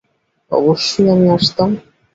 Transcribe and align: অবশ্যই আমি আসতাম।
অবশ্যই 0.51 1.07
আমি 1.09 1.27
আসতাম। 1.29 1.69